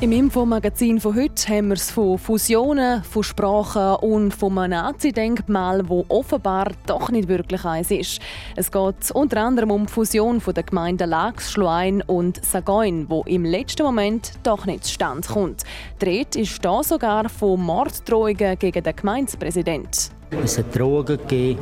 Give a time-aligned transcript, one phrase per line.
[0.00, 5.82] Im Infomagazin von heute haben wir es von Fusionen, von Sprachen und von einem Nazi-Denkmal,
[5.82, 8.20] das offenbar doch nicht wirklich eins ist.
[8.54, 13.44] Es geht unter anderem um die Fusion der Gemeinden Lax, Schluein und Sagoin, wo im
[13.44, 15.64] letzten Moment doch nicht zustande kommt.
[15.98, 20.17] Dreht ist da sogar von Morddrohungen gegen den Gemeindepräsidenten.
[20.30, 21.58] Es hat Drogen gegeben,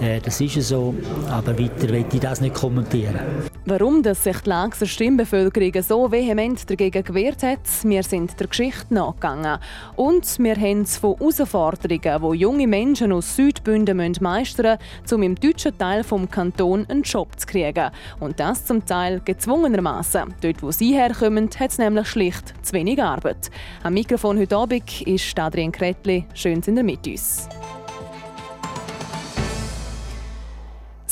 [0.00, 0.94] äh, das ist so,
[1.30, 3.18] aber weiter will ich das nicht kommentieren.
[3.66, 8.94] Warum dass sich die Laxer Stimmbevölkerung so vehement dagegen gewehrt hat, wir sind der Geschichte
[8.94, 9.58] nachgegangen.
[9.96, 15.34] Und wir haben es von Herausforderungen, die junge Menschen aus Südbünden meistern müssen, um im
[15.34, 17.90] deutschen Teil des Kantons einen Job zu kriegen.
[18.20, 20.34] Und das zum Teil gezwungenermaßen.
[20.40, 23.50] Dort, wo sie herkommen, hat es nämlich schlicht zu wenig Arbeit.
[23.82, 26.24] Am Mikrofon heute Abend ist Adrian Kretli.
[26.32, 27.48] Schön sind ihr mit uns.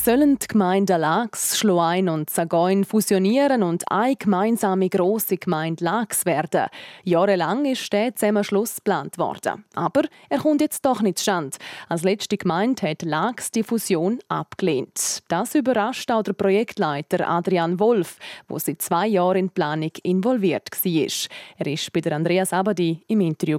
[0.06, 6.66] Sollen die Gemeinden Lax, Schloein und Sagoin fusionieren und eine gemeinsame grosse Gemeinde Lax werden.
[7.02, 9.64] Jahrelang ist der Zusammenschluss geplant worden.
[9.74, 11.58] Aber er kommt jetzt doch nicht zustande.
[11.88, 15.24] Als letzte Gemeinde hat Lax die Fusion abgelehnt.
[15.26, 20.68] Das überrascht auch der Projektleiter Adrian Wolf, der seit zwei Jahren in die Planung involviert
[20.70, 20.92] war.
[21.58, 23.58] Er war bei Andreas Abadi im Interview.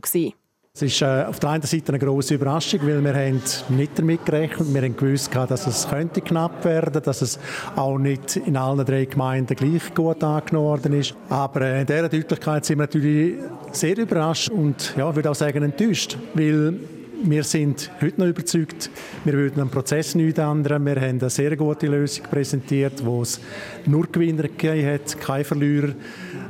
[0.77, 4.23] Es ist äh, auf der einen Seite eine große Überraschung, weil wir haben nicht damit
[4.23, 4.71] gerechnet.
[4.71, 7.39] Wir haben gewusst, dass es könnte knapp werden, dass es
[7.75, 11.15] auch nicht in allen drei Gemeinden gleich gut angenommen worden ist.
[11.29, 13.37] Aber äh, in dieser Deutlichkeit sind wir natürlich
[13.71, 16.75] sehr überrascht und ja, ich würde auch sagen enttäuscht, weil
[17.23, 18.91] wir sind heute noch überzeugt,
[19.25, 20.85] wir würden am Prozess nichts ändern.
[20.85, 23.41] Wir haben eine sehr gute Lösung präsentiert, wo es
[23.87, 25.93] nur Gewinner gegeben hat, keine Verlierer.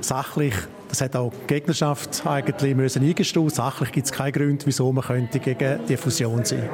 [0.02, 0.54] Sachlich
[0.90, 3.50] das hat auch die Gegnerschaft eigentlich müssen eingestehen.
[3.50, 6.70] Sachlich gibt es keinen Grund, wieso man könnte gegen die Fusion sein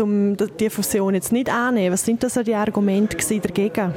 [0.00, 1.92] um die Fusion jetzt nicht annehmen?
[1.92, 3.92] Was sind das so die Argumente dagegen?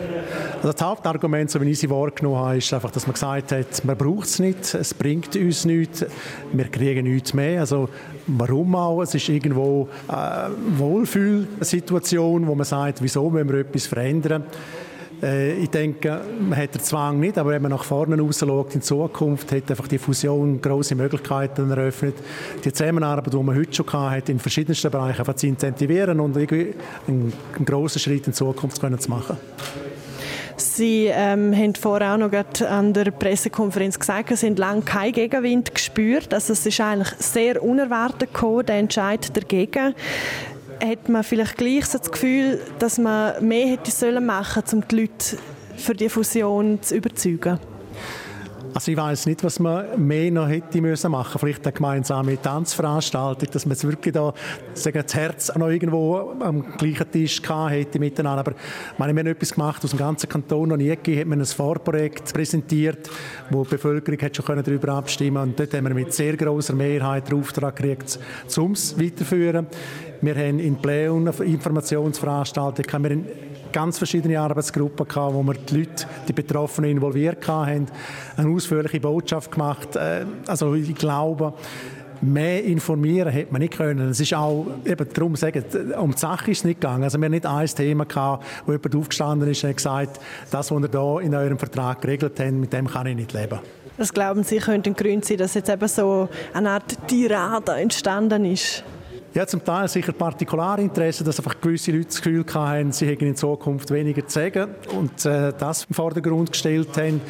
[0.58, 3.86] Also das Hauptargument, so wie ich sie wahrgenommen habe, ist einfach, dass man gesagt hat,
[3.86, 6.06] man braucht es nicht, es bringt uns nichts,
[6.52, 7.62] wir kriegen nichts mehr.
[7.62, 7.90] Also
[8.28, 9.02] warum auch?
[9.02, 14.46] Es ist irgendwo eine Wohlfühlsituation, wo man sagt, wieso müssen wir etwas verändern?
[15.22, 18.82] Äh, ich denke, man hat den Zwang nicht, aber wenn man nach vorne rausschaut in
[18.82, 22.16] Zukunft, hat einfach die Fusion große Möglichkeiten eröffnet,
[22.64, 26.74] die Zusammenarbeit, die man heute schon hatte, in verschiedensten Bereichen einfach zu incentivieren und irgendwie
[27.08, 29.38] einen, einen grossen Schritt in Zukunft zu machen.
[30.58, 32.32] Sie ähm, haben vorher auch noch
[32.68, 36.34] an der Pressekonferenz gesagt, Sie haben lange keinen Gegenwind gespürt.
[36.34, 39.96] Also es ist eigentlich sehr unerwartet gekommen, der Entscheid dagegen
[40.82, 44.88] hat man vielleicht gleich so das Gefühl, dass man mehr hätte sollen machen sollen, um
[44.88, 45.38] die Leute
[45.78, 47.60] für die Fusion zu überzeugen?
[48.74, 51.38] Also ich weiß nicht, was man mehr noch hätte müssen machen.
[51.40, 54.34] Vielleicht eine gemeinsame Tanzveranstaltung, dass man jetzt wirklich da
[54.74, 58.40] sagen, das Herz noch irgendwo am gleichen Tisch hätte miteinander.
[58.40, 58.54] Aber
[58.98, 61.46] meine, wir haben etwas gemacht, aus dem ganzen Kanton noch nie gegeben, hat man ein
[61.46, 63.10] Vorprojekt präsentiert,
[63.50, 67.30] wo die Bevölkerung hat schon darüber abstimmen und dort haben wir mit sehr großer Mehrheit
[67.30, 68.20] den Auftrag gekriegt,
[68.58, 69.68] um es weiterzuführen.
[70.22, 76.06] Wir haben in Pleon Informationsveranstaltungen, haben wir ganz verschiedene Arbeitsgruppen gehabt, wo wir die Leute,
[76.28, 77.88] die Betroffenen involviert haben,
[78.38, 79.96] eine ausführliche Botschaft gemacht.
[79.96, 81.54] Äh, also ich glaube,
[82.22, 84.10] mehr informieren hätte man nicht können.
[84.10, 85.66] Es ist auch, eben darum sagen,
[86.00, 87.04] um die Sache ist es nicht gegangen.
[87.04, 90.20] Also wir haben nicht ein Thema gehabt, wo jemand aufgestanden ist und gesagt,
[90.52, 93.60] das, was ihr da in eurem Vertrag geregelt habt, mit dem kann ich nicht leben.
[93.98, 98.46] Was glauben Sie, könnte ein Grund sein, dass jetzt eben so eine Art Tirade entstanden
[98.46, 98.84] ist?
[99.34, 103.36] Ja, zum Teil sicher Partikularinteressen, dass einfach gewisse Leute das Gefühl hatten, sie hätten in
[103.38, 107.22] Zukunft weniger zu sagen und äh, das im Vordergrund gestellt haben.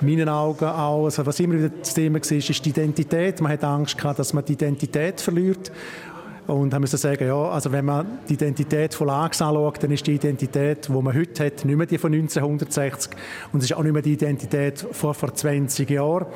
[0.00, 3.42] In meinen Augen auch, also was immer wieder das Thema war, ist die Identität.
[3.42, 5.70] Man hat Angst gehabt, dass man die Identität verliert.
[6.46, 10.06] Und haben müssen sagen, ja, also wenn man die Identität von Lags anschaut, dann ist
[10.06, 13.12] die Identität, die man heute hat, nicht mehr die von 1960
[13.52, 16.26] und es ist auch nicht mehr die Identität von vor 20 Jahren.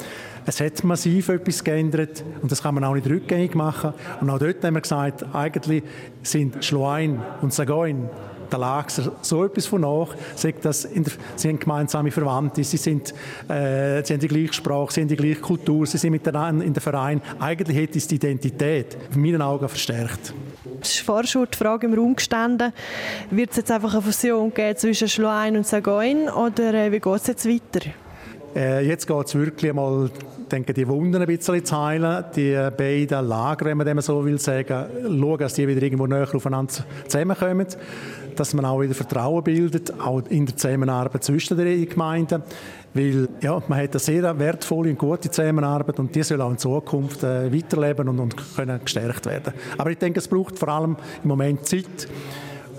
[0.47, 3.93] Es hat massiv etwas geändert und das kann man auch nicht rückgängig machen.
[4.21, 5.85] Und auch dort haben wir gesagt, eigentlich
[6.23, 8.09] sind Schloein und Sagoin
[8.51, 10.89] der Laxer so etwas von nach, sagt, dass
[11.37, 13.15] sie haben gemeinsame Verwandte, sie, sind,
[13.49, 16.73] äh, sie haben die gleiche Sprache, sie haben die gleiche Kultur, sie sind miteinander in
[16.73, 17.21] der Verein.
[17.39, 20.35] Eigentlich hätte es die Identität in meinen Augen verstärkt.
[20.81, 22.73] Es ist vorher schon die Frage im Raum gestanden,
[23.31, 27.15] wird es jetzt einfach eine Fusion geben zwischen Schloein und Sagoin oder äh, wie geht
[27.15, 27.91] es jetzt weiter?
[28.55, 30.11] Äh, jetzt geht es wirklich einmal,
[30.51, 34.39] denke die Wunden ein bisschen zu heilen, die beiden Lager, wenn man dem so will
[34.39, 36.73] sagen, schauen, dass die wieder irgendwo näher aufeinander
[37.07, 37.67] zusammenkommen.
[38.39, 42.43] Dass man auch wieder Vertrauen bildet, auch in der Zusammenarbeit zwischen den Gemeinden.
[42.93, 46.59] Weil ja, man hat eine sehr wertvolle und gute Zusammenarbeit und die soll auch in
[46.59, 49.55] Zukunft äh, weiterleben und, und können gestärkt werden.
[49.79, 52.09] Aber ich denke, es braucht vor allem im Moment Zeit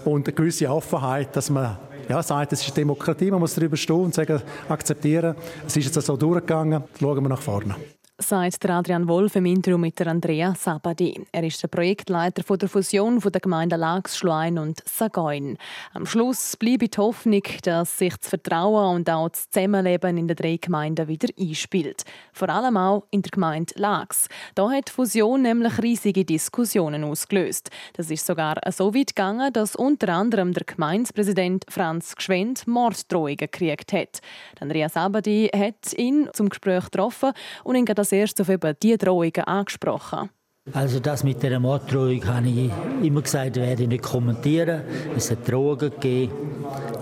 [0.06, 1.77] und eine gewisse Offenheit, dass man
[2.09, 6.06] ja, sagt, es ist Demokratie, man muss darüber stehen und sagen, akzeptieren, es ist jetzt
[6.06, 7.75] so durchgegangen, schauen wir nach vorne
[8.21, 11.25] sagt Adrian Wolf im Interview mit Andrea Sabadi.
[11.31, 15.57] Er ist der Projektleiter der Fusion der Gemeinden Lax, Schluein und Sagoin.
[15.94, 20.35] Am Schluss bleibt die Hoffnung, dass sich das Vertrauen und auch das Zusammenleben in den
[20.35, 22.03] drei Gemeinden wieder einspielt.
[22.33, 24.27] Vor allem auch in der Gemeinde Lax.
[24.56, 27.69] Da hat die Fusion nämlich riesige Diskussionen ausgelöst.
[27.94, 33.94] Das ist sogar so weit gegangen, dass unter anderem der Gemeindepräsident Franz Gschwend Morddrohungen gekriegt
[33.94, 34.19] hat.
[34.59, 37.31] Andrea Sabadi hat ihn zum Gespräch getroffen
[37.63, 40.29] und ihn das erst auf eben diese Drohungen angesprochen.
[40.73, 42.69] Also das mit der Morddrohung habe ich
[43.01, 44.81] immer gesagt, werde ich nicht kommentieren.
[45.17, 46.31] Es hat Drohungen gegeben,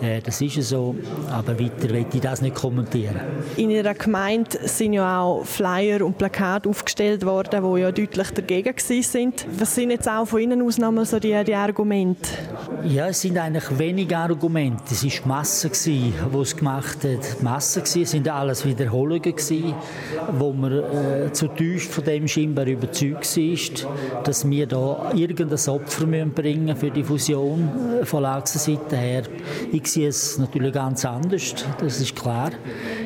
[0.02, 0.96] äh, das ist so,
[1.30, 3.20] aber weiter will ich das nicht kommentieren.
[3.58, 8.74] In Ihrer Gemeinde sind ja auch Flyer und Plakate aufgestellt worden, die ja deutlich dagegen
[8.78, 9.46] sind.
[9.58, 12.30] Was sind jetzt auch von Ihnen aus nochmal so die, die Argumente?
[12.86, 14.84] Ja, es sind eigentlich wenige Argumente.
[14.90, 17.40] Es war die Masse, die es gemacht hat.
[17.40, 19.36] Die Masse war, es sind alles Wiederholungen,
[20.32, 23.88] wo man äh, zutiefst von dem scheinbar überzeugt war ist,
[24.24, 27.70] dass wir da irgendein Opfer bringen müssen für die Fusion
[28.02, 29.24] äh, von Lachsenseite her.
[29.72, 32.52] Ich sehe es natürlich ganz anders, das ist klar.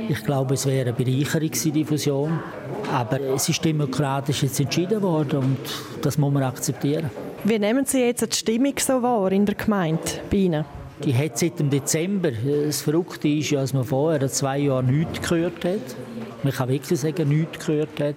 [0.09, 2.39] Ich glaube, es wäre eine Bereicherung gewesen, die Fusion.
[2.91, 5.57] Aber es ist demokratisch jetzt entschieden worden und
[6.01, 7.09] das muss man akzeptieren.
[7.43, 10.65] Wie nehmen Sie jetzt die Stimmung so wahr in der Gemeinde bei Ihnen?
[11.03, 12.31] Die hat seit dem Dezember.
[12.65, 15.95] Das Verrückte ist ja, dass man vorher zwei Jahre nichts gehört hat.
[16.43, 18.15] Man kann wirklich sagen, nichts gehört hat.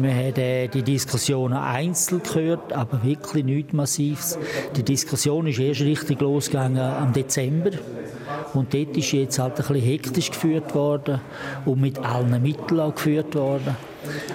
[0.00, 4.38] Man hat äh, die Diskussionen einzeln gehört, aber wirklich nichts Massives.
[4.76, 7.70] Die Diskussion ist erst richtig losgegangen am Dezember.
[8.54, 11.20] Und dort ist jetzt halt ein bisschen hektisch geführt worden
[11.64, 13.76] und mit allen Mitteln auch geführt worden.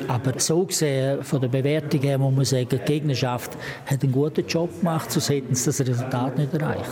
[0.07, 4.45] Aber so gesehen, von der Bewertung her muss man sagen, die Gegnerschaft hat einen guten
[4.45, 6.91] Job gemacht, sonst hätten sie das Resultat nicht erreicht.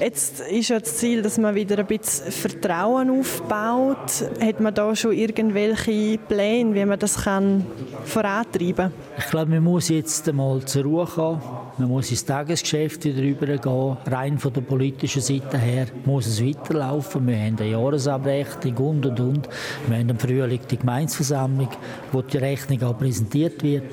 [0.00, 4.24] Jetzt ist ja das Ziel, dass man wieder ein bisschen Vertrauen aufbaut.
[4.40, 7.66] Hat man da schon irgendwelche Pläne, wie man das kann
[8.04, 8.92] vorantreiben kann?
[9.18, 11.40] Ich glaube, man muss jetzt einmal zur Ruhe kommen.
[11.78, 13.96] Man muss ins Tagesgeschäft wieder rübergehen.
[14.06, 17.24] Rein von der politischen Seite her muss es weiterlaufen.
[17.28, 19.48] Wir haben eine Jahresabrechnung und und und.
[19.86, 21.68] Wir haben im Frühling die Gemeinsversammlung,
[22.10, 23.84] wo die Rechnung auch präsentiert wird.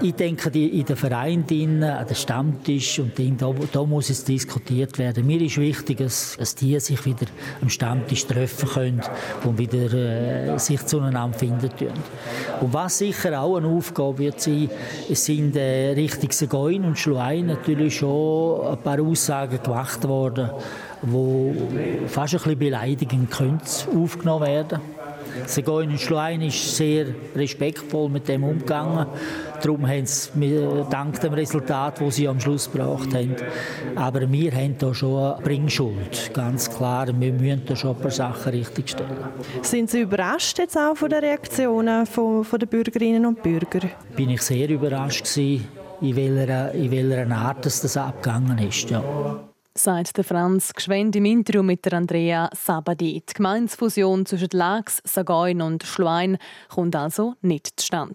[0.00, 4.98] Ich denke, in den Vereinen, an den Stammtisch und Ding, da, da muss es diskutiert
[4.98, 5.26] werden.
[5.26, 7.26] Mir ist wichtig, dass, dass die sich wieder
[7.60, 9.02] am Stammtisch treffen können
[9.44, 12.02] und wieder äh, sich zueinander finden können.
[12.60, 14.68] Und was sicher auch eine Aufgabe wird sein,
[15.10, 20.50] es sind äh, Richtung Segoin und Schluein natürlich schon ein paar Aussagen gemacht worden,
[21.02, 23.28] die fast ein bisschen beleidigend
[23.94, 25.13] aufgenommen werden können.
[25.46, 29.06] Segoin Schlein ist sehr respektvoll mit dem umgegangen.
[29.62, 30.30] Darum haben sie
[30.90, 33.34] dank dem Resultat, das sie am Schluss gebracht haben.
[33.94, 37.08] Aber wir haben da schon eine Bringschuld, ganz klar.
[37.18, 39.16] Wir müssen da schon ein paar Sachen richtigstellen.
[39.62, 43.88] Sind Sie überrascht jetzt auch von den Reaktionen von, von den Bürgerinnen und Bürger?
[44.16, 45.66] Bin ich sehr überrascht gewesen,
[46.00, 48.90] in welcher, in welcher Art das abgegangen ist.
[48.90, 49.02] Ja
[49.76, 53.22] sagt der Franz Gschwend im Interview mit der Andrea Sabadi.
[53.28, 58.14] Die Gemeinsfusion zwischen Lax, Sagoin und Schluein kommt also nicht zustande.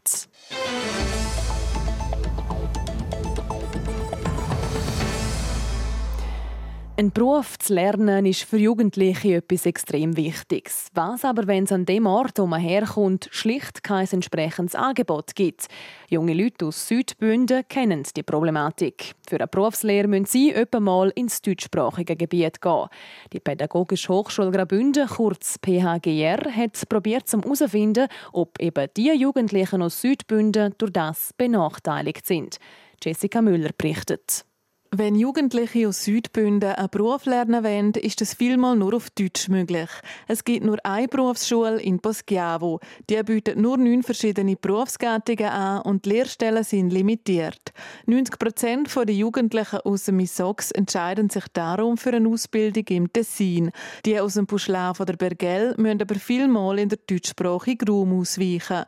[7.00, 10.89] Ein Beruf zu lernen ist für Jugendliche etwas extrem Wichtiges.
[10.94, 15.68] Was aber, wenn es an dem Ort, wo man herkommt, schlicht kein entsprechendes Angebot gibt?
[16.10, 19.15] Junge Leute aus Südbünden kennen die Problematik.
[19.29, 22.88] Für eine Berufslehre müssen sie etwa mal ins deutschsprachige Gebiet gehen.
[23.32, 30.75] Die Pädagogische Hochschule Graubünden, kurz PHGR, hat probiert herauszufinden, ob eben die Jugendlichen aus Südbünden
[30.77, 32.58] durch das benachteiligt sind.
[33.01, 34.44] Jessica Müller berichtet.
[34.91, 39.89] Wenn Jugendliche aus Südbünden einen Beruf lernen wollen, ist das vielmal nur auf Deutsch möglich.
[40.27, 42.79] Es gibt nur eine Berufsschule in Poschiavo.
[43.08, 47.72] Die bietet nur neun verschiedene Berufsgattungen an und die Lehrstellen sind limitiert.
[48.08, 53.69] 90 Prozent der Jugendlichen aus dem Misox entscheiden sich darum für eine Ausbildung im Tessin.
[54.08, 58.86] Die aus dem Puschlav oder Bergell müssen aber vielmal in der deutschsprachigen Raum ausweichen.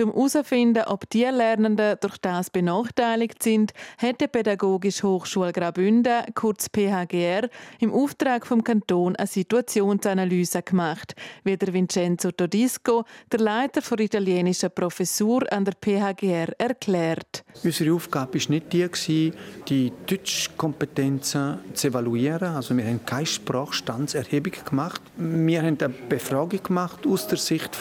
[0.00, 6.22] Um herauszufinden, ob die Lernenden durch das benachteiligt sind, hat die Pädagogische Hochschule Hochschule Graubünden,
[6.34, 7.48] kurz PHGR,
[7.80, 14.70] im Auftrag vom Kanton eine Situationsanalyse gemacht, wie der Vincenzo Todisco, der Leiter der italienischen
[14.70, 17.44] Professur an der PHGR, erklärt.
[17.62, 19.32] Unsere Aufgabe war nicht die,
[19.68, 22.54] die Deutschkompetenzen zu evaluieren.
[22.54, 25.02] Also wir haben keine Sprachstandserhebung gemacht.
[25.16, 27.76] Wir haben eine Befragung gemacht aus der Sicht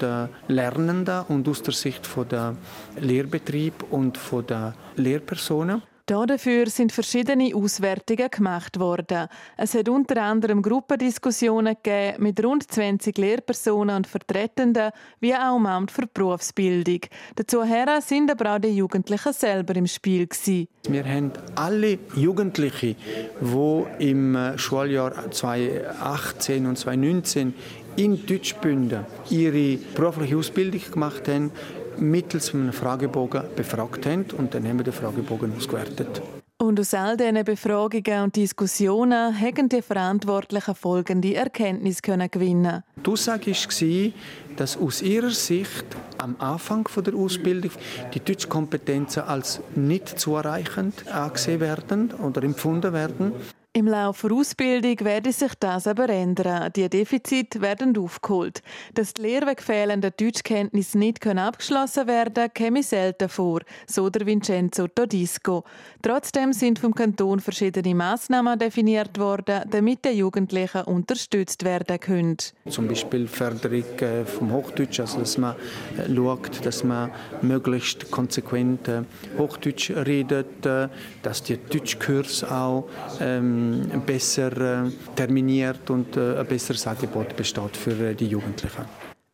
[0.00, 2.56] der Lernenden und aus der Sicht der
[2.98, 5.82] Lehrbetrieb und der Lehrpersonen.
[6.08, 9.26] Dafür sind verschiedene Auswertungen gemacht worden.
[9.56, 15.66] Es hat unter anderem Gruppendiskussionen gegeben mit rund 20 Lehrpersonen und Vertretenden, wie auch im
[15.66, 17.00] Amt für Berufsbildung.
[17.34, 17.64] Dazu
[18.02, 20.28] sind aber auch die Jugendlichen selber im Spiel.
[20.28, 20.68] Gewesen.
[20.88, 22.94] Wir haben alle Jugendlichen,
[23.40, 27.52] die im Schuljahr 2018 und 2019
[27.96, 31.50] in Deutschbünden ihre berufliche Ausbildung gemacht haben,
[31.98, 36.22] mittels einem Fragebogen befragt haben und dann haben wir den Fragebogen ausgewertet.
[36.58, 42.82] Und aus all diesen Befragungen und Diskussionen haben die Verantwortlichen folgende Erkenntnis können gewinnen.
[42.96, 44.12] Die Aussage war,
[44.56, 45.84] dass aus ihrer Sicht
[46.16, 47.72] am Anfang der Ausbildung
[48.14, 53.32] die Deutschkompetenzen als nicht zureichend angesehen werden oder empfunden werden.
[53.76, 56.72] Im Laufe der Ausbildung werde sich das aber ändern.
[56.74, 58.62] Die Defizite werden aufgeholt.
[58.94, 65.64] Dass die lehrwegfehlenden Deutschkenntnisse nicht abgeschlossen werden können, käme selten vor, so der Vincenzo Todisco.
[66.00, 72.38] Trotzdem sind vom Kanton verschiedene Massnahmen definiert worden, damit die Jugendlichen unterstützt werden können.
[72.70, 75.54] Zum Beispiel Förderung äh, vom Hochdeutsch, also dass man
[75.98, 77.10] äh, schaut, dass man
[77.42, 79.02] möglichst konsequent äh,
[79.36, 82.88] Hochdeutsch redet, dass die Deutschkurs auch
[83.20, 83.65] ähm,
[84.06, 88.84] besser äh, terminiert und äh, ein besseres Angebot besteht für äh, die Jugendlichen.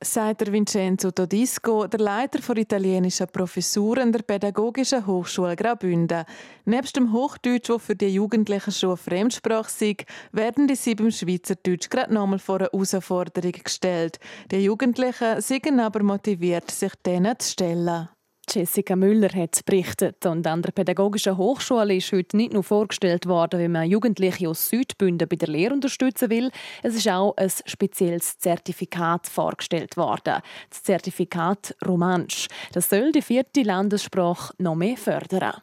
[0.04, 6.24] Sagt Vincenzo Todisco, der Leiter der italienischen Professur an der Pädagogischen Hochschule Graubünden.
[6.64, 11.88] Neben dem Hochdeutsch, das für die Jugendlichen schon eine Fremdsprache ist, werden die sieben Schweizerdeutsch
[11.88, 14.18] gerade nochmal vor eine Herausforderung gestellt.
[14.50, 18.08] Die Jugendlichen sind aber motiviert, sich denen zu stellen.
[18.48, 23.60] Jessica Müller hat berichtet und an der Pädagogischen Hochschule ist heute nicht nur vorgestellt worden,
[23.60, 26.50] wie man Jugendliche aus Südbünden bei der Lehre unterstützen will.
[26.82, 30.42] Es ist auch ein spezielles Zertifikat vorgestellt worden.
[30.70, 32.48] Das Zertifikat Romansch.
[32.72, 35.62] Das soll die vierte Landessprache noch mehr fördern.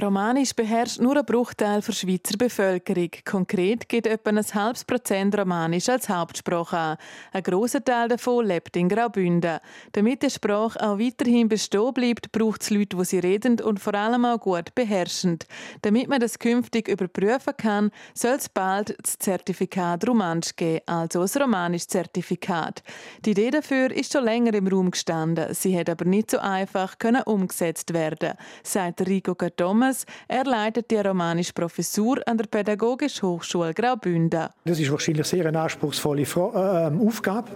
[0.00, 3.10] Romanisch beherrscht nur ein Bruchteil der Schweizer Bevölkerung.
[3.26, 6.96] Konkret geht etwa ein halbes Prozent Romanisch als Hauptsprache an.
[7.32, 9.58] Ein grosser Teil davon lebt in Graubünden.
[9.92, 13.94] Damit die Sprache auch weiterhin bestehen bleibt, braucht es Leute, die sie reden und vor
[13.94, 15.38] allem auch gut beherrschen.
[15.82, 21.38] Damit man das künftig überprüfen kann, soll es bald das Zertifikat Romansch geben, also das
[21.38, 22.82] Romanisch-Zertifikat.
[23.26, 25.52] Die Idee dafür ist schon länger im Raum gestanden.
[25.52, 30.06] Sie hat aber nicht so einfach können umgesetzt werden, sagt Rico Gattom Thomas.
[30.28, 34.48] Er leitet die romanische Professur an der Pädagogischen Hochschule Graubünden.
[34.64, 37.50] Das ist wahrscheinlich sehr eine anspruchsvolle äh, Aufgabe.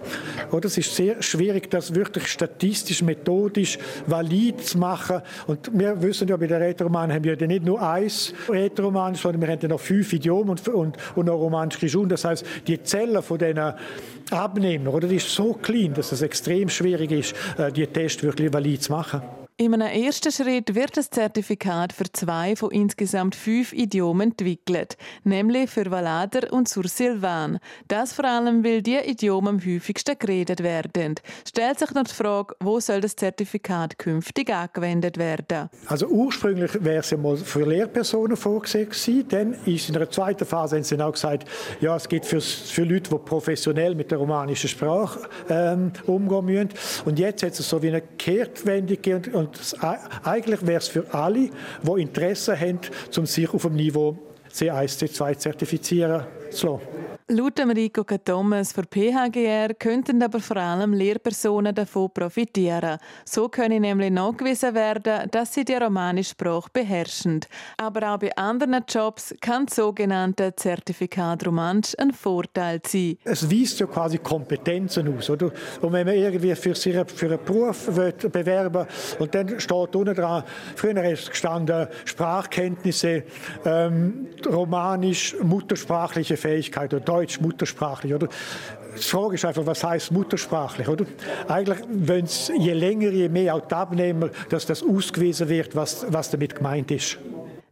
[0.61, 5.21] Es ist sehr schwierig, das wirklich statistisch, methodisch valid zu machen.
[5.47, 9.41] Und wir wissen ja, bei der Rätoroman haben wir ja nicht nur eins Rätoromanisch, sondern
[9.41, 12.09] wir haben ja noch fünf Idiomen und, und, und noch romanisch Geschun.
[12.09, 13.73] Das heißt, die Zellen von diesen
[14.31, 18.51] Abnehmern, oder, die ist so klein, dass es extrem schwierig ist, äh, die Tests wirklich
[18.51, 19.21] valid zu machen.
[19.59, 25.71] In einem ersten Schritt wird das Zertifikat für zwei von insgesamt fünf Idiomen entwickelt, nämlich
[25.71, 27.57] für Valader und Sursilvan.
[27.87, 31.15] Das vor allem, weil die Idiome am häufigsten geredet werden.
[31.43, 35.71] Stellt sich noch die Frage, wo soll das Zertifikat künftig angewendet werden?
[35.87, 39.27] Also ursprünglich wäre es ja mal für Lehrpersonen vorgesehen gewesen.
[39.27, 41.49] Dann ist in einer zweiten Phase haben sie auch gesagt,
[41.81, 46.69] ja, es geht für, für Leute, die professionell mit der romanischen Sprache ähm, umgehen müssen.
[47.05, 49.46] Und jetzt hat es so wie eine Kehrtwendung gegeben
[50.23, 51.49] eigentlich wäre es für alle,
[51.83, 52.79] die Interesse haben,
[53.15, 54.17] um sich auf dem Niveau
[54.53, 57.07] C1, C2 zertifizieren zu lassen.
[57.29, 62.99] Laut Enrico Thomas für PHGR könnten aber vor allem Lehrpersonen davon profitieren.
[63.25, 67.41] So können nämlich nachgewiesen werden, dass sie die romanische Sprache beherrschen.
[67.75, 73.17] Aber auch bei anderen Jobs kann das sogenannte Zertifikat Romansch ein Vorteil sein.
[73.25, 75.29] Es weist ja quasi Kompetenzen aus.
[75.29, 75.51] Oder?
[75.81, 78.87] Und wenn man irgendwie für, sich, für einen Beruf bewerben
[79.19, 80.45] und dann steht unten dran,
[80.77, 83.23] früher ist gestanden, Sprachkenntnisse,
[83.65, 88.27] ähm, romanisch, muttersprachliche Fähigkeit oder Deutsch muttersprachlich, oder?
[88.97, 91.05] Die Frage ist einfach, was heißt muttersprachlich, oder?
[91.47, 96.05] Eigentlich, wenn es je länger, je mehr auch die Abnehmer, dass das ausgewiesen wird, was,
[96.09, 97.17] was damit gemeint ist.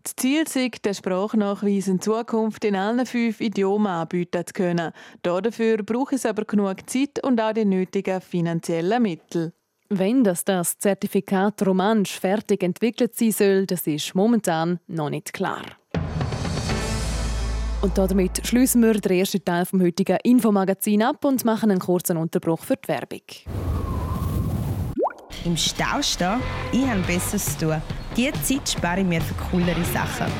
[0.03, 4.91] Das Ziel ist, den Sprachnachweis in Zukunft in allen fünf Idiomen anbieten zu können.
[5.23, 9.51] Dafür braucht es aber genug Zeit und auch die nötigen finanziellen Mittel.
[9.89, 15.63] Wenn das, das Zertifikat Romansch fertig entwickelt sein soll, das ist momentan noch nicht klar.
[17.85, 22.17] Und damit schließen wir den ersten Teil vom heutigen Infomagazin ab und machen einen kurzen
[22.17, 23.21] Unterbruch für die Werbung.
[25.45, 26.41] Im Stau stehen?
[26.71, 27.81] Ich habe Besseres zu tun.
[28.17, 30.33] Diese Zeit spare ich mir für coolere Sachen.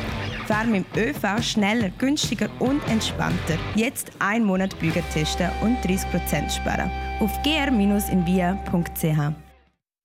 [0.48, 3.60] Fahre mit dem ÖV schneller, günstiger und entspannter.
[3.76, 6.90] Jetzt einen Monat Büger testen und 30% sparen.
[7.20, 9.45] Auf gr-invia.ch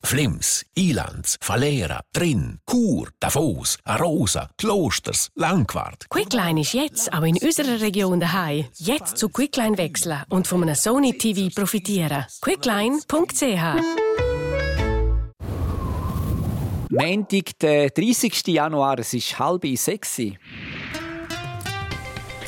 [0.02, 6.06] Flims, Ilanz, Falera, Trin, Chur, Davos, Arosa, Klosters, Langquart.
[6.08, 8.66] Quickline ist jetzt auch in unserer Region daheim.
[8.76, 12.24] Jetzt zu Quickline wechseln und von einem Sony TV profitieren.
[12.40, 13.60] Quickline.ch
[16.92, 18.46] Montag, der 30.
[18.48, 20.20] Januar, es ist halb sechs.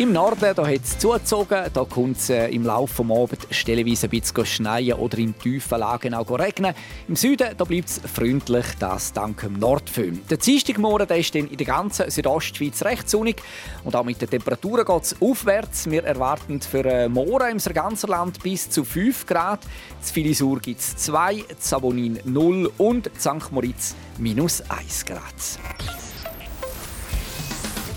[0.00, 4.10] Im Norden hat es zugezogen, da kommt es äh, im Laufe des Abends stellenweise ein
[4.10, 6.74] bisschen schneien oder in tiefen Lagen auch regnen.
[7.06, 10.22] Im Süden bleibt es freundlich, das dank dem Nordföhn.
[10.30, 13.42] Der Dienstagmorgen ist dann in der ganzen Südostschweiz recht sonnig
[13.84, 15.90] und auch mit den Temperaturen geht es aufwärts.
[15.90, 19.60] Wir erwarten für äh, morgen im ganzen Land bis zu 5 Grad.
[20.00, 23.52] In Filisur gibt es 2, Savonin 0 und St.
[23.52, 25.34] Moritz minus 1 Grad.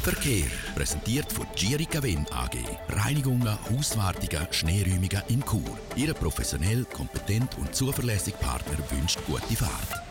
[0.03, 2.57] Verkehr präsentiert von Gierica Wen AG.
[2.89, 5.77] Reinigungen, Hauswartungen, Schneeräumungen in Chur.
[5.95, 10.03] Ihre professionell, kompetent und zuverlässige Partner wünscht gute Fahrt.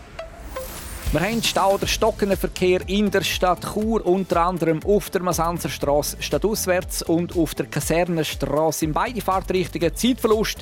[1.12, 6.16] Wir haben Stau- oder stockenden Verkehr in der Stadt Chur, unter anderem auf der Masanzerstraße
[6.20, 9.94] stadtauswärts und auf der Kasernenstraße in beide Fahrtrichtungen.
[9.94, 10.60] Zeitverlust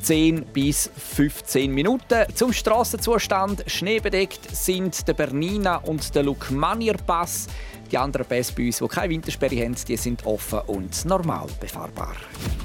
[0.00, 2.24] 10 bis 15 Minuten.
[2.34, 7.48] Zum Strassenzustand schneebedeckt sind der Bernina und der Lukmanier Pass.
[7.92, 12.16] Die anderen Pässe bei uns, die keine Wintersperre haben, die sind offen und normal befahrbar.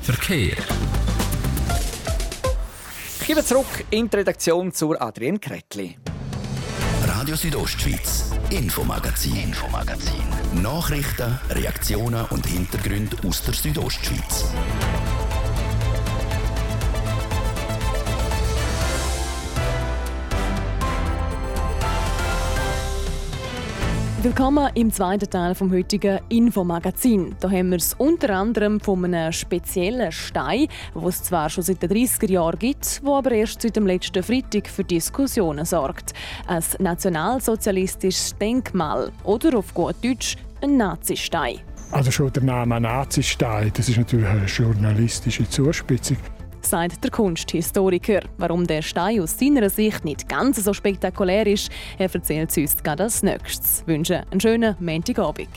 [0.01, 0.55] Verkehr.
[3.19, 5.97] Ich gebe zurück in die Redaktion zur Adrienne Kretli.
[7.05, 10.23] Radio Südostschweiz, Infomagazin, Infomagazin.
[10.61, 14.45] Nachrichten, Reaktionen und Hintergründe aus der Südostschweiz.
[24.27, 27.33] Willkommen im zweiten Teil vom heutigen Infomagazin.
[27.39, 31.81] Da haben wir es unter anderem von einem speziellen Stein, wo es zwar schon seit
[31.81, 36.11] den 30er Jahren gibt, wo aber erst seit dem letzten Freitag für Diskussionen sorgt.
[36.45, 41.61] Ein nationalsozialistisches Denkmal oder auf gut Deutsch ein Nazistein.
[41.91, 46.17] Also schon der Name Nazistein, das ist natürlich eine journalistische Zuspitzung
[46.69, 48.21] sagt der Kunsthistoriker.
[48.37, 53.03] Warum der Stein aus seiner Sicht nicht ganz so spektakulär ist, er erzählt uns gerade
[53.03, 53.81] als nächstes.
[53.81, 55.49] Ich wünsche einen schönen Montagabend.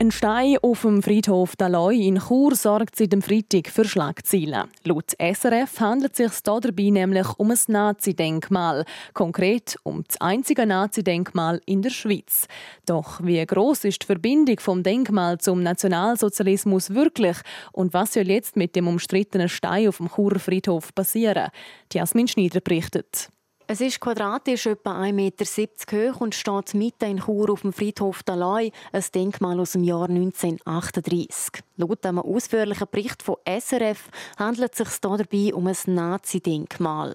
[0.00, 4.68] Ein Stein auf dem Friedhof Daloi in Chur sorgt seit dem Freitag für Schlagzeilen.
[4.84, 8.84] Laut SRF handelt es sich dabei nämlich um ein Nazi-Denkmal.
[9.12, 12.46] Konkret um das einzige Nazi-Denkmal in der Schweiz.
[12.86, 17.38] Doch wie groß ist die Verbindung vom Denkmal zum Nationalsozialismus wirklich?
[17.72, 21.48] Und was soll jetzt mit dem umstrittenen Stein auf dem Churer Friedhof passieren?
[21.92, 23.30] Jasmin Schneider berichtet.
[23.70, 28.22] Es ist quadratisch etwa 1,70 Meter hoch und steht mitten in Chur auf dem Friedhof
[28.22, 31.62] Dalai, ein Denkmal aus dem Jahr 1938.
[31.76, 37.14] Laut einem ausführlichen Bericht von SRF handelt es sich dabei um ein Nazi-Denkmal.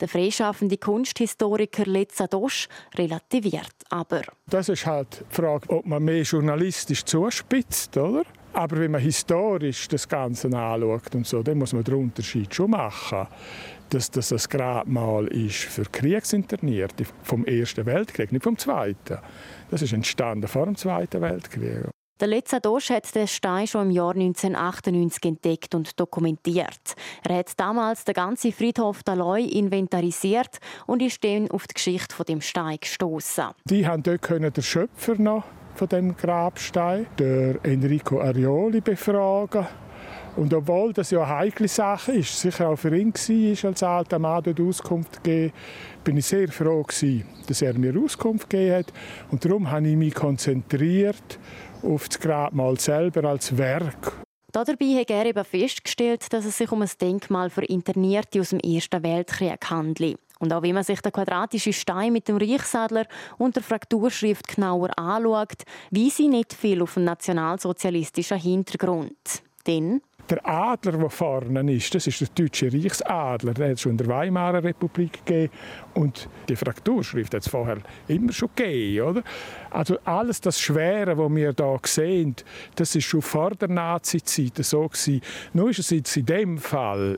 [0.00, 4.22] Der freischaffende Kunsthistoriker Letza Dosch relativiert aber.
[4.48, 8.24] Das ist halt die Frage, ob man mehr journalistisch zuspitzt, oder?
[8.54, 12.70] Aber wenn man historisch das Ganze anschaut und so, dann muss man den Unterschied schon
[12.70, 13.26] machen
[13.92, 19.18] dass das ein Grabmal ist für Kriegsinternierte vom Ersten Weltkrieg, nicht vom Zweiten.
[19.70, 21.90] Das ist entstanden vor dem Zweiten Weltkrieg.
[22.20, 26.94] Der letzte Dosch hat den Stein schon im Jahr 1998 entdeckt und dokumentiert.
[27.24, 32.24] Er hat damals den ganzen Friedhof Daloi inventarisiert und ist dann auf die Geschichte von
[32.24, 33.46] dem Stein gestoßen.
[33.64, 39.66] Die haben dort den Schöpfer noch von dem Grabstein, der Enrico Arioli, befragen
[40.34, 44.18] und obwohl das ja eine heikle Sache ist, sicher auch für ihn war, als alter
[44.18, 45.52] Mann dort Auskunft zu geben,
[46.04, 48.92] bin ich sehr froh gewesen, dass er mir Auskunft gegeben hat.
[49.30, 51.38] Und darum habe ich mich konzentriert
[51.82, 54.12] auf das Grabmal selber als Werk.
[54.52, 58.60] Dabei hat er eben festgestellt, dass es sich um ein Denkmal für Internierte aus dem
[58.60, 60.18] Ersten Weltkrieg handelt.
[60.42, 63.06] Und auch wenn man sich den quadratischen Stein mit dem Reichsadler
[63.38, 69.42] und der Frakturschrift genauer anschaut, weise nicht viel auf einen nationalsozialistischen Hintergrund.
[69.68, 73.54] Denn Der Adler, der vorne ist, das ist der deutsche Reichsadler.
[73.54, 75.52] Der hat es schon in der Weimarer Republik gegeben.
[75.94, 77.78] Und die Frakturschrift hat es vorher
[78.08, 79.08] immer schon gegeben.
[79.08, 79.22] Oder?
[79.70, 82.34] Also alles das Schwere, was wir hier sehen,
[82.74, 85.20] das ist schon vor der Nazi-Zeit so gewesen.
[85.52, 87.16] Nur ist es jetzt in dem Fall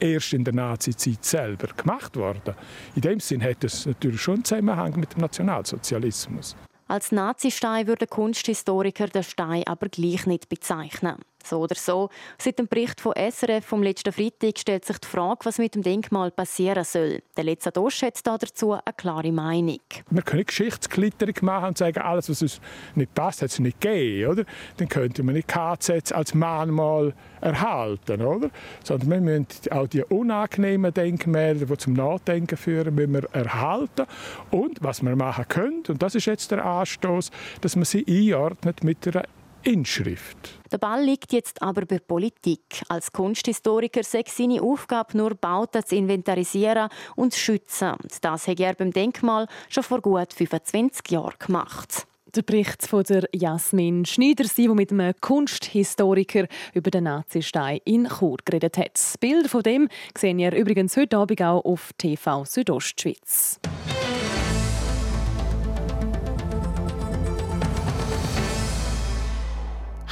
[0.00, 2.54] erst in der Nazi-Zeit selber gemacht worden.
[2.94, 6.56] In dem Sinn hat es natürlich schon einen Zusammenhang mit dem Nationalsozialismus.
[6.88, 11.16] Als Nazi-Stein würde Kunsthistoriker den Stein aber gleich nicht bezeichnen.
[11.44, 15.40] So oder so, seit dem Bericht von SRF vom letzten Freitag stellt sich die Frage,
[15.44, 17.22] was mit dem Denkmal passieren soll.
[17.36, 19.80] Der letzte Dosch hat dazu eine klare Meinung.
[20.10, 22.60] Wir können Geschichtsklitterung machen und sagen, alles, was uns
[22.94, 24.30] nicht passt, hat es nicht gegeben.
[24.30, 24.44] Oder?
[24.76, 28.22] Dann könnte man nicht KZ als Mahnmal erhalten.
[28.22, 28.50] Oder?
[28.84, 34.06] Sondern wir müssen auch die unangenehmen Denkmäler, die zum Nachdenken führen, müssen wir erhalten.
[34.50, 38.84] Und was wir machen können, und das ist jetzt der Anstoß, dass man sie einordnet
[38.84, 39.24] mit einer
[39.62, 40.58] Inschrift.
[40.72, 42.82] Der Ball liegt jetzt aber bei Politik.
[42.88, 47.94] Als Kunsthistoriker sei seine Aufgabe nur Bauten zu inventarisieren und zu schützen.
[48.22, 52.06] Das hat er beim Denkmal schon vor gut 25 Jahren gemacht.
[52.34, 58.36] Der Bericht von der Jasmin Schneider, die mit einem Kunsthistoriker über den Nazistein in Chur
[58.44, 59.00] geredet hat.
[59.18, 63.58] Bilder von dem sehen ihr übrigens heute Abend auch auf TV Südostschweiz.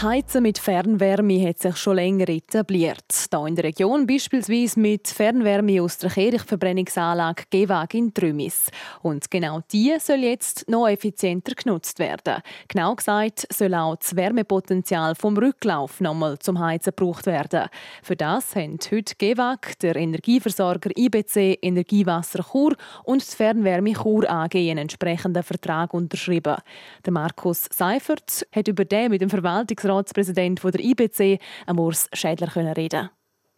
[0.00, 3.04] Heizen mit Fernwärme hat sich schon länger etabliert.
[3.32, 8.70] Hier in der Region beispielsweise mit Fernwärme aus der Kirchverbrennungsanlage GEWAG in Trümis.
[9.02, 12.42] Und genau die soll jetzt noch effizienter genutzt werden.
[12.68, 17.68] Genau gesagt soll auch das Wärmepotenzial vom Rücklauf nochmal zum Heizen gebraucht werden.
[18.04, 24.54] Für das haben heute GEWAG, der Energieversorger IBC Energiewasser Chur und die Fernwärme Chur AG
[24.54, 26.58] einen entsprechenden Vertrag unterschrieben.
[27.04, 31.40] Der Markus Seifert hat über den mit dem Verwaltungsrat Aufsichtsratspräsident der IBC,
[31.76, 33.10] Urs Schädler, reden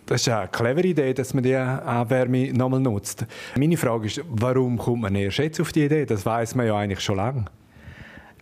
[0.07, 3.27] das ist eine clevere Idee, dass man die Abwärme nochmal nutzt.
[3.57, 6.05] Meine Frage ist, warum kommt man erst jetzt auf die Idee?
[6.05, 7.45] Das weiß man ja eigentlich schon lange.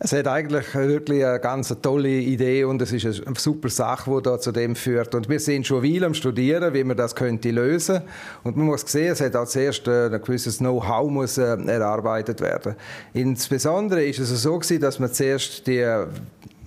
[0.01, 4.23] Es hat eigentlich wirklich eine ganz tolle Idee und es ist eine super Sache, die
[4.23, 5.13] da zu dem führt.
[5.17, 8.03] Und wir sind schon viel am Studieren, wie man das könnte lösen.
[8.45, 12.77] Und man muss sehen, es hat auch zuerst ein gewisses Know-how muss äh, erarbeitet werden.
[13.13, 15.85] Insbesondere ist es so gewesen, dass man zuerst die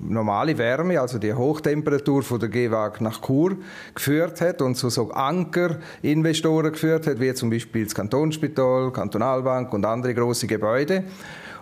[0.07, 3.57] normale Wärme, also die Hochtemperatur von der GWAG nach Chur
[3.93, 9.85] geführt hat und zu so Ankerinvestoren geführt hat, wie zum Beispiel das Kantonsspital, Kantonalbank und
[9.85, 11.03] andere große Gebäude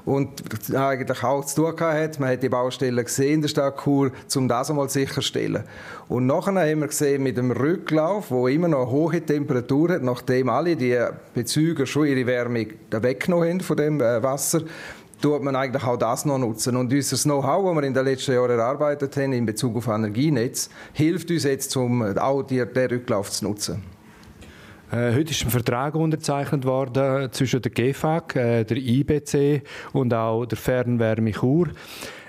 [0.05, 0.41] und
[0.75, 2.19] eigentlich auch zu tun hat.
[2.19, 5.63] Man hat die Baustellen gesehen in der Stadt Chur, um das einmal sicherzustellen.
[6.07, 10.49] Und nachher haben wir gesehen, mit dem Rücklauf, wo immer noch hohe Temperatur hat, nachdem
[10.49, 10.97] alle die
[11.33, 14.61] Bezüger schon ihre Wärme weggenommen haben von dem äh, Wasser,
[15.21, 16.75] tut man eigentlich auch das noch nutzen.
[16.75, 20.69] Und unser Know-how, das wir in den letzten Jahren erarbeitet haben in Bezug auf Energienetz,
[20.93, 23.83] hilft uns jetzt, um auch den Rücklauf zu nutzen.
[24.91, 29.61] Äh, heute ist ein Vertrag unterzeichnet worden zwischen der GFAG, äh, der IBC
[29.93, 31.67] und auch der Fernwärme Chur.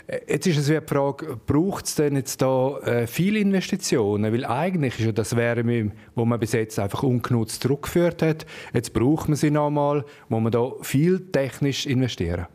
[0.07, 4.31] Äh, jetzt ist es wie die Frage, braucht es denn jetzt da viele Investitionen?
[4.31, 8.45] Weil eigentlich ist ja das Wärme, wo man bis jetzt einfach ungenutzt zurückgeführt hat.
[8.75, 12.47] Jetzt braucht man sie nochmal, wo man da viel technisch investieren.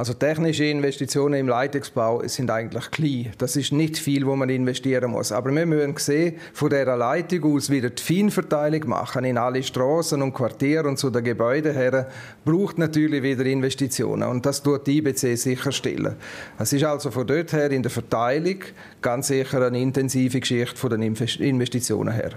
[0.00, 3.34] Also technische Investitionen im Leitungsbau sind eigentlich klein.
[3.36, 5.30] Das ist nicht viel, wo man investieren muss.
[5.30, 10.22] Aber wir müssen sehen, von dieser Leitung aus wieder die Feinverteilung machen in alle Straßen
[10.22, 12.08] und Quartiere und zu den Gebäuden her,
[12.46, 14.26] braucht natürlich wieder Investitionen.
[14.26, 16.16] Und das tut die IBC sicherstellen.
[16.58, 18.60] Es ist also von dort her in der Verteilung
[19.02, 22.30] ganz sicher eine intensive Geschichte von den Investitionen her.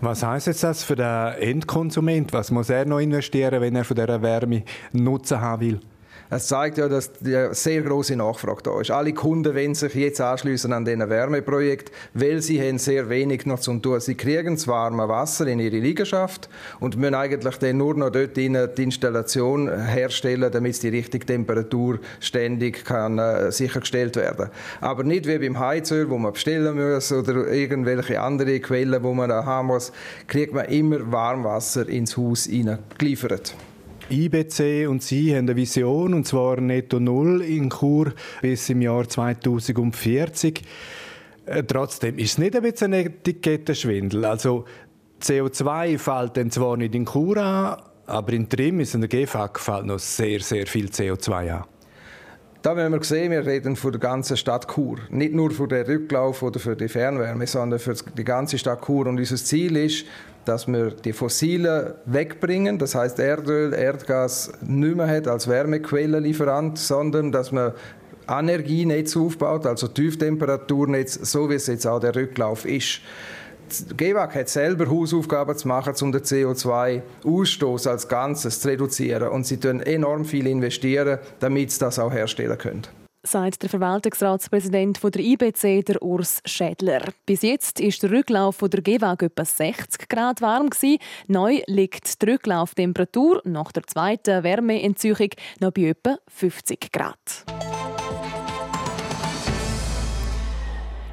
[0.00, 2.32] Was heißt das für den Endkonsument?
[2.32, 5.80] Was muss er noch investieren, wenn er von dieser Wärme Nutzen haben will?
[6.28, 8.90] Es zeigt ja, dass eine sehr große Nachfrage da ist.
[8.90, 13.60] Alle Kunden wollen sich jetzt anschließen an diesen Wärmeprojekt, weil sie haben sehr wenig noch
[13.60, 14.00] zu tun.
[14.00, 16.48] Sie kriegen das warme Wasser in ihre Liegenschaft
[16.80, 22.84] und müssen eigentlich dann nur noch dort die Installation herstellen, damit die richtige Temperatur ständig
[22.84, 24.50] kann, äh, sichergestellt werden.
[24.80, 29.30] Aber nicht wie beim Heizöl, wo man bestellen muss oder irgendwelche andere Quellen, wo man
[29.30, 29.92] haben muss,
[30.26, 32.48] kriegt man immer Warmwasser ins Haus
[32.98, 33.54] geliefert.
[34.10, 39.08] IBC und Sie haben eine Vision, und zwar netto null in Chur bis im Jahr
[39.08, 40.62] 2040.
[41.46, 44.24] Äh, trotzdem ist es nicht ein bisschen ein Etikettenschwindel.
[44.24, 44.64] Also
[45.20, 49.86] CO2 fällt dann zwar nicht in Chur an, aber in Trim in der GFAG fällt
[49.86, 51.64] noch sehr, sehr viel CO2 an.
[52.66, 54.96] Da haben wir gesehen, wir reden von der ganzen Stadt Chur.
[55.08, 59.06] Nicht nur für den Rücklauf oder für die Fernwärme, sondern für die ganze Stadt Chur.
[59.06, 60.04] Und unser Ziel ist,
[60.44, 67.30] dass wir die Fossilen wegbringen, das heißt Erdöl, Erdgas nicht mehr hat als Wärmequellenlieferant, sondern
[67.30, 67.70] dass man
[68.28, 73.00] Energienetz aufgebaut, also Tieftemperaturnetz, so wie es jetzt auch der Rücklauf ist.
[73.96, 79.28] GEWAG hat selber Hausaufgaben zu machen, um den CO2-Ausstoß als Ganzes zu reduzieren.
[79.28, 82.86] Und sie investieren enorm viel investieren, damit sie das auch herstellen können
[83.26, 87.02] sagt der Verwaltungsratspräsident der IBC, der Urs Schädler.
[87.26, 90.70] Bis jetzt ist der Rücklauf der GEWAG etwa 60 Grad warm
[91.26, 97.44] Neu liegt die Rücklauftemperatur nach der zweiten Wärmeentzüchung noch bei etwa 50 Grad.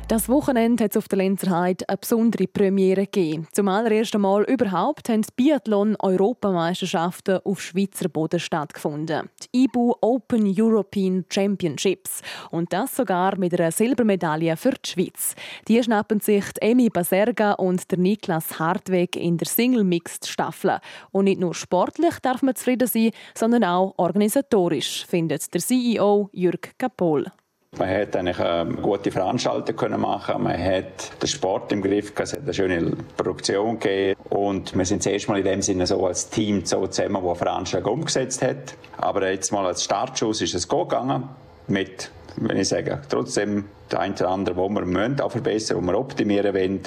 [0.09, 3.47] Das Wochenende hat es auf der Lenzerheide eine besondere Premiere gegeben.
[3.53, 9.29] Zum allerersten Mal überhaupt haben die Biathlon-Europameisterschaften auf Schweizer Boden stattgefunden.
[9.53, 12.21] Die IBU Open European Championships.
[12.51, 15.35] Und das sogar mit einer Silbermedaille für die Schweiz.
[15.69, 20.79] Die schnappen sich die Emi Baserga und der Niklas Hartweg in der Single-Mixed-Staffel.
[21.11, 26.77] Und nicht nur sportlich darf man zufrieden sein, sondern auch organisatorisch, findet der CEO Jürg
[26.77, 27.31] Kapol.
[27.77, 30.43] Man hat eigentlich eine gute Veranstaltung können machen.
[30.43, 32.27] Man hat den Sport im Griff gehabt.
[32.27, 34.19] Es hat eine schöne Produktion gegeben.
[34.29, 37.35] Und wir sind zuerst mal in dem Sinne so als Team so zusammen, das eine
[37.35, 38.75] Veranstaltung umgesetzt hat.
[38.97, 41.29] Aber jetzt mal als Startschuss ist es gegangen.
[41.67, 45.97] Mit, wenn ich sage, trotzdem der eine oder andere, wo wir auch verbessern, wo wir
[45.97, 46.81] optimieren wollen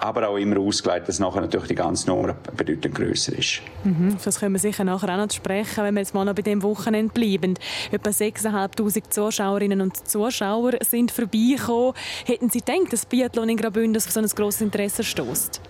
[0.00, 3.60] aber auch immer ausgelegt, dass nachher natürlich die ganze Nummer bedeutend grösser ist.
[3.84, 6.42] Mhm, das können wir sicher nachher auch noch sprechen, wenn wir jetzt mal noch bei
[6.42, 7.54] dem Wochenende bleiben.
[7.90, 11.94] Etwa 6'500 Zuschauerinnen und Zuschauer sind vorbeigekommen.
[12.24, 15.60] Hätten Sie gedacht, dass Biathlon in Graubünden auf so ein grosses Interesse stößt?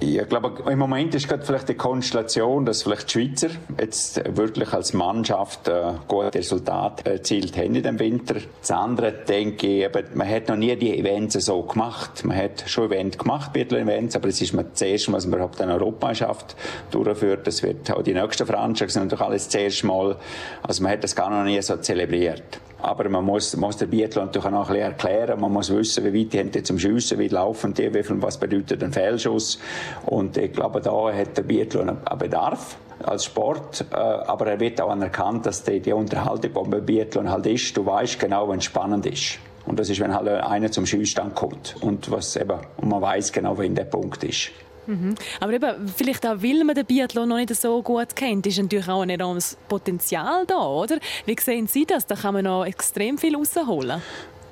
[0.00, 3.48] Ich glaube, im Moment ist gerade vielleicht die Konstellation, dass vielleicht die Schweizer
[3.80, 8.36] jetzt wirklich als Mannschaft äh, gute Resultate erzielt haben in dem Winter.
[8.60, 12.24] Das andere denke ich, eben, man hat noch nie die Events so gemacht.
[12.24, 15.40] Man hat schon Events gemacht, Biathlon-Events, aber es ist mir das erste Mal, dass man
[15.40, 16.54] überhaupt eine Europameisterschaft
[16.92, 17.44] durchführt.
[17.48, 20.16] Das wird auch die nächsten Veranstaltungen natürlich alles das erste Mal.
[20.62, 22.60] Also man hat das gar noch nie so zelebriert.
[22.80, 25.40] Aber man muss, muss den Biathlon natürlich auch ein bisschen erklären.
[25.40, 28.22] Man muss wissen, wie weit die haben die zum Schiessen, wie laufen die, wie viel,
[28.22, 29.58] was bedeutet ein Fehlschuss.
[30.06, 34.80] Und ich glaube, da hat der Biathlon einen Bedarf als Sport, äh, aber er wird
[34.80, 38.64] auch anerkannt, dass die, die Unterhaltung, beim Biathlon halt ist, du weißt genau, wenn es
[38.64, 39.38] spannend ist.
[39.66, 43.32] Und das ist, wenn halt einer zum Schießstand kommt und was eben, und man weiß
[43.32, 44.50] genau, wenn der Punkt ist.
[44.88, 45.14] Mhm.
[45.40, 48.88] Aber eben, vielleicht auch, weil man den Biathlon noch nicht so gut kennt, ist natürlich
[48.88, 50.98] auch ein enormes Potenzial da, oder?
[51.26, 52.06] Wie sehen Sie das?
[52.06, 54.00] Da kann man noch extrem viel rausholen.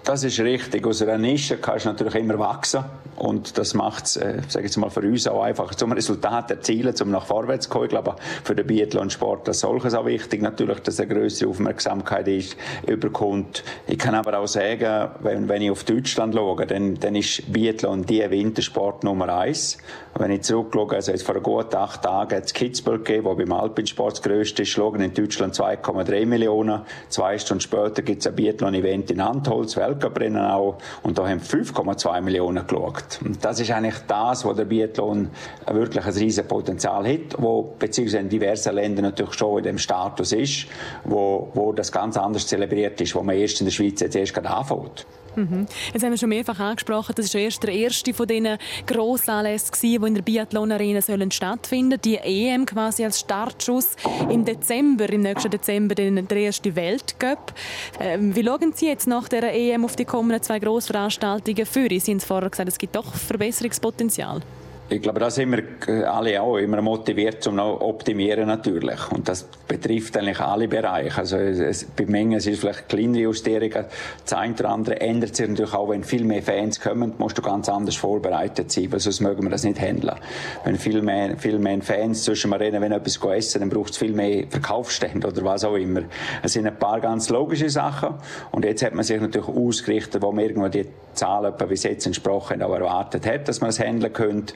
[0.06, 0.86] Das ist richtig.
[0.86, 2.84] Aus einer Nische kannst du natürlich immer wachsen.
[3.16, 4.40] Und das macht es, äh,
[4.76, 7.86] mal, für uns auch einfach zum Resultat erzielen, um nach vorwärts kommen.
[7.86, 12.56] Ich glaube, für den Biathlon-Sport als solches auch wichtig, natürlich, dass eine größere Aufmerksamkeit ist,
[12.86, 13.64] überkommt.
[13.88, 18.06] Ich kann aber auch sagen, wenn, wenn ich auf Deutschland schaue, dann, dann ist Biathlon
[18.06, 19.76] die Wintersport Nummer eins.
[20.18, 23.52] Wenn ich zurückschaue, also jetzt vor gut acht Tagen hat es Kitzbühel gegeben, wo beim
[23.52, 26.82] Alpinsport das grösste ist, schauen in Deutschland 2,3 Millionen.
[27.10, 32.20] Zwei Stunden später gibt es ein Biathlon-Event in Antholz, Weltcuprennen auch, und da haben 5,2
[32.22, 33.20] Millionen geschaut.
[33.22, 35.28] Und das ist eigentlich das, wo der Biathlon
[35.70, 40.32] wirklich ein riesiges Potenzial hat, wo beziehungsweise in diversen Ländern natürlich schon in dem Status
[40.32, 40.66] ist,
[41.04, 44.32] wo, wo das ganz anders zelebriert ist, wo man erst in der Schweiz jetzt erst
[44.32, 45.04] gerade anfängt.
[45.36, 45.66] Mhm.
[45.92, 49.94] Jetzt haben wir schon mehrfach angesprochen, das ist erst der erste von diesen Grossanlässen die
[49.94, 52.00] in der Biathlon-Arena stattfinden sollen.
[52.02, 53.96] Die EM quasi als Startschuss
[54.30, 57.52] im Dezember, im nächsten Dezember, der erste Weltcup.
[58.00, 61.88] Ähm, wie schauen Sie jetzt nach der EM auf die kommenden zwei Grossveranstaltungen für?
[62.00, 64.40] Sie haben vorher gesagt, es gibt doch Verbesserungspotenzial.
[64.88, 69.10] Ich glaube, da sind wir äh, alle auch immer motiviert, um noch optimieren natürlich.
[69.10, 71.18] Und das betrifft eigentlich alle Bereiche.
[71.18, 73.86] Also es, bei Mengen sind es vielleicht kleinere Justierungen.
[74.22, 77.42] Das eine oder andere ändert sich natürlich auch, wenn viel mehr Fans kommen, musst du
[77.42, 80.14] ganz anders vorbereitet sein, weil sonst mögen wir das nicht handeln.
[80.62, 83.98] Wenn viel mehr, viel mehr Fans zwischen mir reden, wenn etwas essen, dann braucht es
[83.98, 86.02] viel mehr Verkaufsstände oder was auch immer.
[86.44, 88.14] Es sind ein paar ganz logische Sachen.
[88.52, 92.62] Und jetzt hat man sich natürlich ausgerichtet, wo man irgendwo die Zahlen bis jetzt entsprochen
[92.62, 94.54] auch erwartet hat, dass man es handeln könnte.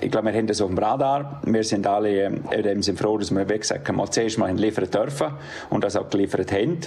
[0.00, 1.40] Ich glaube, wir haben das auf dem Radar.
[1.44, 5.28] Wir sind alle äh, sind froh, dass wir, wie gesagt, mal zuerst mal liefern dürfen
[5.70, 6.78] und das auch geliefert haben.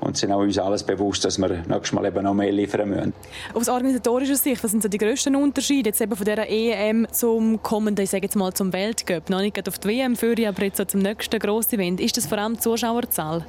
[0.00, 3.12] Und sind auch uns alles bewusst, dass wir nächstes Mal eben noch mehr liefern müssen.
[3.54, 7.62] Aus organisatorischer Sicht, was sind so die grössten Unterschiede jetzt eben von dieser EM zum
[7.62, 9.30] kommenden, ich sage jetzt mal zum Weltcup?
[9.30, 12.00] Noch nicht auf die WM für, aber jetzt so zum nächsten grossen Event.
[12.00, 13.44] Ist das vor allem die Zuschauerzahl?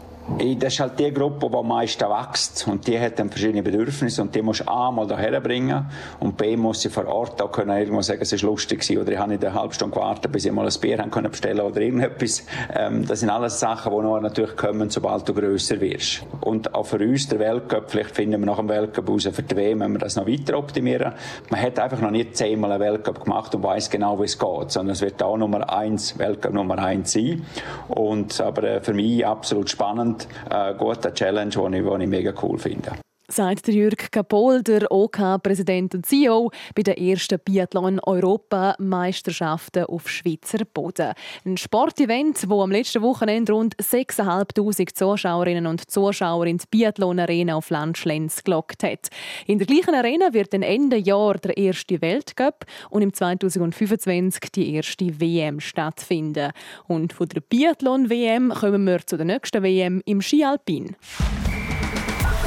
[0.60, 2.68] Das ist halt die Gruppe, die am meisten wächst.
[2.68, 4.22] Und die hat dann verschiedene Bedürfnisse.
[4.22, 5.90] Und die musst du A mal hierher bringen.
[6.20, 9.02] Und B muss sie vor Ort auch können irgendwo sagen, es ist lustig gewesen.
[9.02, 11.32] Oder ich habe nicht eine halbe Stunde gewartet, bis ich mal ein Bier haben können
[11.32, 12.46] bestellen oder irgendetwas.
[12.76, 16.26] Ähm, das sind alles Sachen, die noch natürlich kommen, sobald du grösser wirst.
[16.42, 19.56] Und auch für uns, der Weltcup, vielleicht finden wir nach dem Weltcup raus, für die
[19.56, 21.14] WM, wenn wir das noch weiter optimieren.
[21.50, 24.72] Man hat einfach noch nicht zehnmal einen Weltcup gemacht und weiß genau, wie es geht.
[24.72, 27.46] Sondern es wird auch Nummer eins, Weltcup Nummer eins sein.
[27.88, 32.34] Und, aber äh, für mich absolut spannend, spannend, äh, guter Challenge, den ich, ich mega
[32.42, 40.66] cool finde sagt Jürg Kapol, der OK-Präsident und CEO bei den ersten Biathlon-Europameisterschaften auf Schweizer
[40.66, 41.14] Boden.
[41.46, 47.70] Ein Sportevent, das am letzten Wochenende rund 6'500 Zuschauerinnen und Zuschauer in die Biathlon-Arena auf
[47.70, 49.10] Landschlenz gelockt hat.
[49.46, 54.76] In der gleichen Arena wird dann Ende Jahr der erste Weltcup und im 2025 die
[54.76, 56.54] erste WM stattfinden.
[56.88, 60.96] Und von der Biathlon-WM kommen wir zu der nächsten WM im Ski Alpin.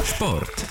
[0.04, 0.69] Sport.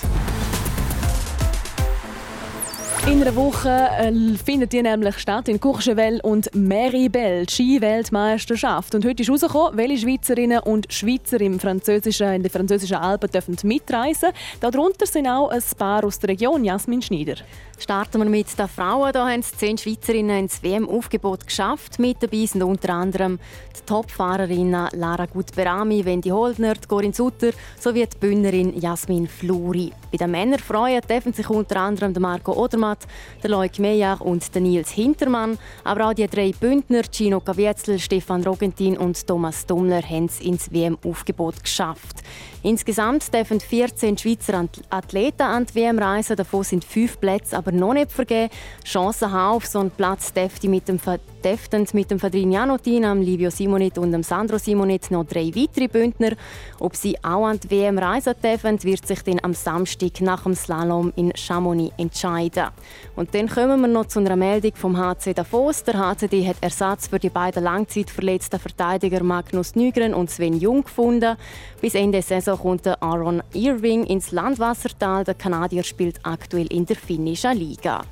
[3.06, 8.94] In einer Woche äh, findet die nämlich statt in Courchevel und Meribel, Ski-Weltmeisterschaft.
[8.94, 13.56] Und heute ist herausgekommen, welche Schweizerinnen und Schweizer im französischen, in den französischen Alpen dürfen
[13.62, 17.36] mitreisen Darunter sind auch ein paar aus der Region, Jasmin Schneider.
[17.80, 19.10] Starten wir mit den Frauen.
[19.10, 21.98] Da haben zehn Schweizerinnen ins WM-Aufgebot geschafft.
[21.98, 23.38] Mit dabei sind unter anderem
[23.74, 29.92] die Topfahrerinnen Lara Gutberami, Wendy Holdner, Corinne Sutter sowie die Bühnerin Jasmin Fluri.
[30.12, 33.06] Bei den Männern freuen dürfen sich unter anderem Marco Odermatt,
[33.42, 35.56] der Leuk Meyer und der Nils Hintermann.
[35.82, 40.70] Aber auch die drei Bündner, Gino Gavietzel, Stefan Rogentin und Thomas Dummler, haben es ins
[40.70, 42.18] WM-Aufgebot geschafft.
[42.62, 46.36] Insgesamt dürfen 14 Schweizer Athleten an die WM reisen.
[46.36, 48.52] Davon sind fünf Plätze aber noch nicht vergeben.
[48.84, 50.98] Chancen haben auf so einen Platz dürfte mit dem
[51.44, 56.32] deftend mit dem Fadrignano Tinam, Livio Simonit und dem Sandro Simonit noch drei weitere Bündner.
[56.78, 60.54] Ob sie auch an die WM reisen dürfen, wird sich dann am Samstag nach dem
[60.54, 62.68] Slalom in Chamonix entscheiden.
[63.16, 65.82] Und dann kommen wir noch zu einer Meldung vom HC Davos.
[65.84, 71.36] Der HCD hat Ersatz für die beiden langzeitverletzten Verteidiger Magnus Nygren und Sven Jung gefunden.
[71.80, 75.24] Bis Ende der Saison kommt Aaron Irving ins Landwassertal.
[75.24, 78.02] Der Kanadier spielt aktuell in der finnischen Liga.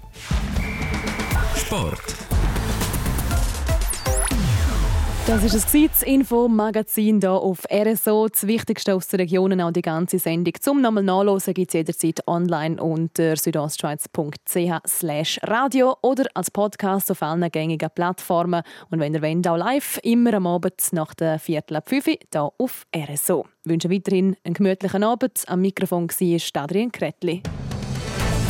[1.55, 2.28] Sport.
[5.29, 8.29] Das ist das Info-Magazin hier auf RSO.
[8.29, 10.55] Das Wichtigste aus den Regionen, auch die ganze Sendung.
[10.59, 17.51] Zum nochmal nachlesen gibt es jederzeit online unter südostschweiz.ch radio oder als Podcast auf allen
[17.51, 18.63] gängigen Plattformen.
[18.89, 22.51] Und wenn ihr wollt, auch live, immer am Abend nach der Viertel ab 5 hier
[22.57, 23.45] auf RSO.
[23.65, 25.45] Ich wünsche weiterhin einen gemütlichen Abend.
[25.47, 27.43] Am Mikrofon war Adrian Kretli.